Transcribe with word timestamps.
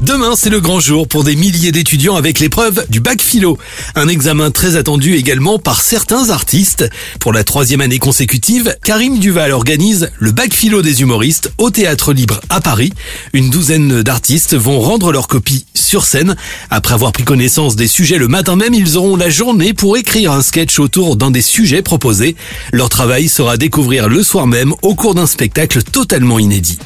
Demain, 0.00 0.34
c'est 0.34 0.48
le 0.48 0.60
grand 0.60 0.80
jour 0.80 1.06
pour 1.06 1.24
des 1.24 1.36
milliers 1.36 1.72
d'étudiants 1.72 2.16
avec 2.16 2.40
l'épreuve 2.40 2.86
du 2.88 3.00
bac 3.00 3.20
philo. 3.20 3.58
Un 3.94 4.08
examen 4.08 4.50
très 4.50 4.76
attendu 4.76 5.14
également 5.14 5.58
par 5.58 5.82
certains 5.82 6.30
artistes. 6.30 6.88
Pour 7.20 7.34
la 7.34 7.44
troisième 7.44 7.82
année 7.82 7.98
consécutive, 7.98 8.74
Karim 8.82 9.18
Duval 9.18 9.52
organise 9.52 10.10
le 10.18 10.32
bac 10.32 10.54
philo 10.54 10.80
des 10.80 11.02
humoristes 11.02 11.52
au 11.58 11.68
Théâtre 11.68 12.14
Libre 12.14 12.40
à 12.48 12.62
Paris. 12.62 12.94
Une 13.34 13.50
douzaine 13.50 14.02
d'artistes 14.02 14.56
vont 14.56 14.80
rendre 14.80 15.12
leur 15.12 15.28
copie 15.28 15.66
sur 15.74 16.04
scène. 16.04 16.34
Après 16.70 16.94
avoir 16.94 17.12
pris 17.12 17.24
connaissance 17.24 17.76
des 17.76 17.88
sujets 17.88 18.16
le 18.16 18.28
matin 18.28 18.56
même, 18.56 18.72
ils 18.72 18.96
auront 18.96 19.16
la 19.16 19.28
journée 19.28 19.74
pour 19.74 19.98
écrire 19.98 20.32
un 20.32 20.40
sketch 20.40 20.78
autour 20.78 21.16
d'un 21.16 21.30
des 21.30 21.42
sujets 21.42 21.82
proposés. 21.82 22.36
Leur 22.72 22.88
travail 22.88 23.28
sera 23.28 23.52
à 23.52 23.56
découvrir 23.58 24.08
le 24.08 24.22
soir 24.22 24.46
même 24.46 24.72
au 24.80 24.94
cours 24.94 25.14
d'un 25.14 25.26
spectacle 25.26 25.82
totalement 25.82 26.38
inédit. 26.38 26.78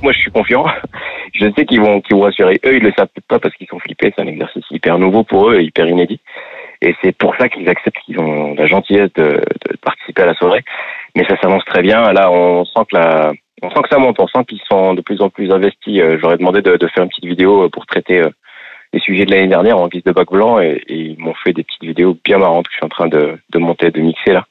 Moi, 0.00 0.12
je 0.12 0.18
suis 0.18 0.30
confiant 0.30 0.64
je 1.42 1.52
sais 1.56 1.66
qu'ils 1.66 1.80
vont, 1.80 2.00
qu'ils 2.00 2.16
vont 2.16 2.24
assurer. 2.24 2.60
Eux, 2.64 2.76
ils 2.76 2.82
le 2.82 2.92
savent 2.96 3.08
pas 3.28 3.38
parce 3.38 3.54
qu'ils 3.56 3.66
sont 3.68 3.78
flippés. 3.78 4.12
C'est 4.14 4.22
un 4.22 4.26
exercice 4.26 4.64
hyper 4.70 4.98
nouveau 4.98 5.24
pour 5.24 5.50
eux, 5.50 5.60
hyper 5.60 5.86
inédit. 5.86 6.20
Et 6.80 6.94
c'est 7.02 7.16
pour 7.16 7.34
ça 7.36 7.48
qu'ils 7.48 7.68
acceptent 7.68 7.98
qu'ils 8.04 8.18
ont 8.18 8.54
la 8.54 8.66
gentillesse 8.66 9.12
de, 9.14 9.40
de, 9.68 9.76
participer 9.80 10.22
à 10.22 10.26
la 10.26 10.34
soirée. 10.34 10.64
Mais 11.14 11.24
ça 11.26 11.36
s'annonce 11.40 11.64
très 11.64 11.82
bien. 11.82 12.12
Là, 12.12 12.30
on 12.30 12.64
sent 12.64 12.80
que 12.90 12.96
la, 12.96 13.32
on 13.62 13.70
sent 13.70 13.82
que 13.82 13.88
ça 13.88 13.98
monte. 13.98 14.18
On 14.20 14.26
sent 14.26 14.44
qu'ils 14.48 14.62
sont 14.70 14.94
de 14.94 15.00
plus 15.00 15.20
en 15.20 15.30
plus 15.30 15.50
investis. 15.52 16.00
Euh, 16.00 16.18
j'aurais 16.20 16.38
demandé 16.38 16.62
de, 16.62 16.76
de, 16.76 16.86
faire 16.88 17.04
une 17.04 17.10
petite 17.10 17.26
vidéo 17.26 17.68
pour 17.70 17.86
traiter 17.86 18.20
euh, 18.20 18.30
les 18.92 19.00
sujets 19.00 19.24
de 19.24 19.30
l'année 19.30 19.48
dernière 19.48 19.78
en 19.78 19.88
guise 19.88 20.04
de 20.04 20.12
bac 20.12 20.30
blanc 20.30 20.60
et, 20.60 20.82
et 20.88 20.96
ils 20.96 21.18
m'ont 21.18 21.34
fait 21.34 21.52
des 21.52 21.62
petites 21.62 21.82
vidéos 21.82 22.16
bien 22.24 22.38
marrantes 22.38 22.66
que 22.66 22.72
je 22.72 22.76
suis 22.76 22.84
en 22.84 22.88
train 22.88 23.08
de, 23.08 23.38
de 23.50 23.58
monter, 23.58 23.90
de 23.90 24.00
mixer 24.00 24.32
là 24.32 24.44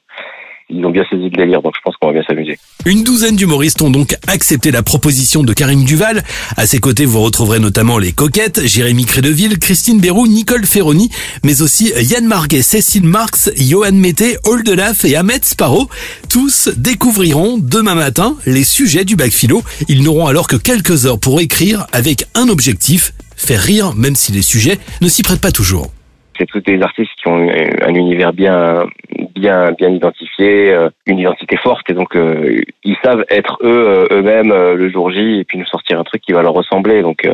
ils 0.72 0.84
ont 0.84 0.90
bien 0.90 1.04
saisi 1.08 1.24
le 1.24 1.36
délire, 1.36 1.62
donc 1.62 1.74
je 1.76 1.80
pense 1.82 1.94
qu'on 1.96 2.08
va 2.08 2.12
bien 2.14 2.22
s'amuser. 2.26 2.58
Une 2.86 3.04
douzaine 3.04 3.36
d'humoristes 3.36 3.82
ont 3.82 3.90
donc 3.90 4.16
accepté 4.26 4.70
la 4.70 4.82
proposition 4.82 5.42
de 5.42 5.52
Karim 5.52 5.84
Duval. 5.84 6.22
À 6.56 6.66
ses 6.66 6.78
côtés, 6.78 7.04
vous 7.04 7.20
retrouverez 7.20 7.60
notamment 7.60 7.98
les 7.98 8.12
Coquettes, 8.12 8.66
Jérémy 8.66 9.04
Crédeville, 9.04 9.58
Christine 9.58 10.00
Bérou, 10.00 10.26
Nicole 10.26 10.64
Ferroni, 10.64 11.10
mais 11.44 11.62
aussi 11.62 11.92
Yann 12.00 12.26
Marguet, 12.26 12.62
Cécile 12.62 13.04
Marx, 13.04 13.50
Johan 13.56 13.92
Mété, 13.92 14.36
Oldelaf 14.44 15.04
et 15.04 15.16
Ahmed 15.16 15.44
Sparrow. 15.44 15.88
Tous 16.28 16.70
découvriront 16.76 17.58
demain 17.58 17.94
matin 17.94 18.36
les 18.46 18.64
sujets 18.64 19.04
du 19.04 19.16
bac 19.16 19.32
philo. 19.32 19.62
Ils 19.88 20.02
n'auront 20.02 20.26
alors 20.26 20.48
que 20.48 20.56
quelques 20.56 21.06
heures 21.06 21.20
pour 21.20 21.40
écrire 21.40 21.86
avec 21.92 22.26
un 22.34 22.48
objectif, 22.48 23.12
faire 23.36 23.60
rire 23.60 23.94
même 23.94 24.16
si 24.16 24.32
les 24.32 24.42
sujets 24.42 24.78
ne 25.00 25.08
s'y 25.08 25.22
prêtent 25.22 25.40
pas 25.40 25.52
toujours. 25.52 25.90
C'est 26.38 26.46
tous 26.46 26.60
des 26.60 26.80
artistes 26.80 27.10
qui 27.20 27.28
ont 27.28 27.48
un 27.48 27.94
univers 27.94 28.32
bien 28.32 28.86
bien 29.34 29.72
bien 29.72 29.90
identifié, 29.90 30.70
euh, 30.70 30.88
une 31.06 31.18
identité 31.18 31.56
forte 31.56 31.90
et 31.90 31.94
donc 31.94 32.16
euh, 32.16 32.60
ils 32.84 32.96
savent 33.04 33.24
être 33.28 33.58
eux 33.62 34.06
euh, 34.12 34.18
eux-mêmes 34.18 34.52
le 34.52 34.90
jour 34.90 35.10
J 35.10 35.40
et 35.40 35.44
puis 35.44 35.58
nous 35.58 35.66
sortir 35.66 35.98
un 35.98 36.04
truc 36.04 36.22
qui 36.22 36.32
va 36.32 36.42
leur 36.42 36.54
ressembler. 36.54 37.02
Donc 37.02 37.28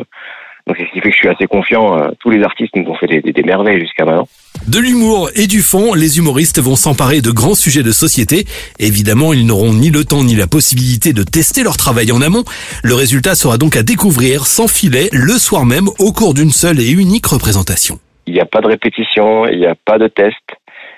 donc 0.67 0.77
c'est 0.77 0.85
ce 0.85 0.91
qui 0.91 0.99
fait 1.01 1.09
que 1.09 1.15
je 1.15 1.19
suis 1.19 1.29
assez 1.29 1.47
confiant. 1.47 1.99
Tous 2.19 2.29
les 2.29 2.43
artistes 2.43 2.75
nous 2.75 2.87
ont 2.91 2.95
fait 2.95 3.07
des, 3.07 3.21
des, 3.21 3.43
merveilles 3.43 3.79
jusqu'à 3.79 4.05
maintenant. 4.05 4.27
De 4.67 4.77
l'humour 4.77 5.31
et 5.35 5.47
du 5.47 5.61
fond, 5.61 5.95
les 5.95 6.19
humoristes 6.19 6.59
vont 6.59 6.75
s'emparer 6.75 7.21
de 7.21 7.31
grands 7.31 7.55
sujets 7.55 7.81
de 7.81 7.91
société. 7.91 8.45
Évidemment, 8.77 9.33
ils 9.33 9.47
n'auront 9.47 9.73
ni 9.73 9.89
le 9.89 10.05
temps 10.05 10.23
ni 10.23 10.35
la 10.35 10.45
possibilité 10.45 11.11
de 11.11 11.23
tester 11.23 11.63
leur 11.63 11.77
travail 11.77 12.11
en 12.11 12.21
amont. 12.21 12.43
Le 12.83 12.93
résultat 12.93 13.33
sera 13.33 13.57
donc 13.57 13.77
à 13.77 13.83
découvrir 13.83 14.45
sans 14.45 14.67
filet 14.67 15.09
le 15.11 15.39
soir 15.39 15.65
même 15.65 15.87
au 15.97 16.11
cours 16.11 16.35
d'une 16.35 16.51
seule 16.51 16.79
et 16.79 16.91
unique 16.91 17.25
représentation. 17.25 17.99
Il 18.29 18.33
n'y 18.33 18.39
a 18.39 18.45
pas 18.45 18.61
de 18.61 18.67
répétition, 18.67 19.47
il 19.47 19.57
n'y 19.57 19.65
a 19.65 19.73
pas 19.73 19.97
de 19.97 20.07
test. 20.07 20.37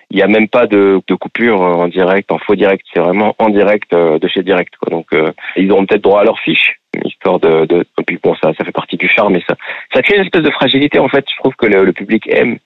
Il 0.09 0.17
n'y 0.17 0.23
a 0.23 0.27
même 0.27 0.49
pas 0.49 0.67
de, 0.67 1.01
de, 1.07 1.15
coupure 1.15 1.61
en 1.61 1.87
direct, 1.87 2.29
en 2.33 2.37
faux 2.39 2.55
direct. 2.55 2.85
C'est 2.93 2.99
vraiment 2.99 3.33
en 3.39 3.47
direct 3.47 3.93
euh, 3.93 4.19
de 4.19 4.27
chez 4.27 4.43
direct. 4.43 4.75
Quoi. 4.75 4.89
Donc, 4.91 5.07
euh, 5.13 5.31
ils 5.55 5.71
auront 5.71 5.85
peut-être 5.85 6.03
droit 6.03 6.19
à 6.19 6.23
leur 6.25 6.37
fiche, 6.39 6.81
histoire 7.05 7.39
de. 7.39 7.65
de 7.65 7.85
et 7.97 8.03
puis 8.03 8.19
bon, 8.21 8.35
ça, 8.35 8.51
ça 8.57 8.65
fait 8.65 8.73
partie 8.73 8.97
du 8.97 9.07
charme 9.07 9.37
et 9.37 9.43
ça, 9.47 9.55
ça 9.93 10.01
crée 10.01 10.17
une 10.17 10.23
espèce 10.23 10.43
de 10.43 10.51
fragilité. 10.51 10.99
En 10.99 11.07
fait, 11.07 11.25
je 11.31 11.37
trouve 11.37 11.55
que 11.55 11.65
le, 11.65 11.93
public 11.93 12.27
aime 12.27 12.57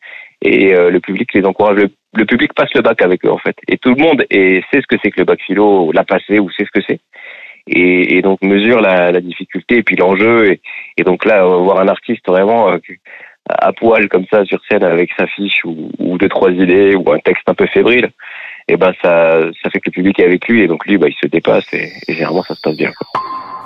et 0.42 0.74
euh, 0.74 0.90
le 0.90 1.00
public 1.00 1.32
les 1.36 1.46
encourage. 1.46 1.78
Le, 2.14 2.26
public 2.26 2.52
passe 2.56 2.74
le 2.74 2.82
bac 2.82 3.00
avec 3.04 3.24
eux 3.26 3.32
en 3.32 3.38
fait, 3.38 3.56
et 3.68 3.78
tout 3.78 3.94
le 3.94 4.02
monde 4.02 4.26
et 4.32 4.64
sait 4.72 4.82
ce 4.82 4.88
que 4.88 4.96
c'est 5.04 5.12
que 5.12 5.20
le 5.20 5.26
bac 5.26 5.40
philo, 5.46 5.92
l'a 5.92 6.04
passé 6.04 6.40
ou 6.40 6.50
sait 6.50 6.66
ce 6.66 6.80
que 6.80 6.84
c'est. 6.88 7.00
Et, 7.68 8.18
et, 8.18 8.22
donc 8.22 8.42
mesure 8.42 8.80
la, 8.80 9.12
la 9.12 9.22
difficulté 9.22 9.78
et 9.78 9.84
puis 9.84 9.96
l'enjeu 9.96 10.52
et, 10.52 10.62
et, 10.98 11.04
donc 11.04 11.26
là 11.26 11.44
voir 11.44 11.80
un 11.80 11.88
artiste 11.88 12.26
vraiment 12.28 12.78
à 13.50 13.74
poil 13.74 14.10
comme 14.10 14.26
ça 14.32 14.46
sur 14.46 14.60
scène 14.70 14.84
avec 14.84 15.10
sa 15.18 15.28
fiche 15.28 15.64
ou, 15.66 15.90
ou 16.00 16.18
deux 16.18 16.30
trois 16.30 16.52
idées 16.52 16.96
ou 16.96 17.12
un 17.12 17.20
texte 17.20 17.44
un 17.48 17.54
peu 17.54 17.68
fébrile, 17.68 18.10
et 18.68 18.74
eh 18.74 18.78
ben 18.78 18.94
ça 19.02 19.40
ça 19.62 19.70
fait 19.70 19.80
que 19.80 19.90
le 19.90 19.92
public 19.92 20.20
est 20.20 20.26
avec 20.26 20.48
lui 20.48 20.64
et 20.64 20.68
donc 20.68 20.86
lui 20.86 20.98
bah 20.98 21.08
il 21.08 21.16
se 21.22 21.28
dépasse 21.28 21.72
et, 21.74 21.92
généralement 22.08 22.44
ça 22.44 22.56
se 22.56 22.62
passe 22.62 22.78
bien. 22.78 22.92
Quoi. 22.98 23.22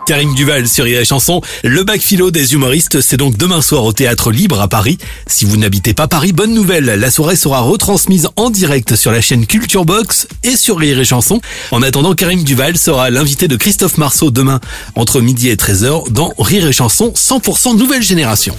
Karim 0.09 0.34
Duval 0.34 0.68
sur 0.68 0.85
la 0.85 1.03
chanson. 1.03 1.39
Le 1.63 1.84
bac 1.84 2.01
philo 2.01 2.31
des 2.31 2.56
humoristes, 2.56 3.00
c'est 3.00 3.16
donc 3.16 3.38
demain 3.38 3.62
soir 3.62 3.84
au 3.84 3.94
Théâtre 3.94 4.31
Libre 4.31 4.59
à 4.59 4.68
Paris. 4.68 4.97
Si 5.28 5.45
vous 5.45 5.56
n'habitez 5.56 5.94
pas 5.94 6.07
Paris, 6.07 6.34
bonne 6.34 6.51
nouvelle, 6.51 6.85
la 6.85 7.12
soirée 7.12 7.35
sera 7.35 7.62
retransmise 7.62 8.28
en 8.35 8.50
direct 8.50 8.95
sur 8.95 9.12
la 9.12 9.22
chaîne 9.22 9.45
Culture 9.45 9.85
Box 9.85 10.28
et 10.44 10.56
sur 10.56 10.79
Rire 10.79 11.00
et 11.00 11.06
Chanson. 11.06 11.39
En 11.69 11.84
attendant, 11.84 12.16
Karim 12.16 12.44
Duval 12.44 12.75
sera 12.75 13.12
l'invité 13.12 13.47
de 13.47 13.56
Christophe 13.56 14.00
Marceau 14.00 14.31
demain 14.31 14.59
entre 14.95 15.22
midi 15.22 15.50
et 15.50 15.56
13h 15.56 16.12
dans 16.12 16.34
Rire 16.39 16.68
et 16.68 16.73
Chanson 16.73 17.13
100% 17.16 17.78
nouvelle 17.78 18.01
génération. 18.01 18.56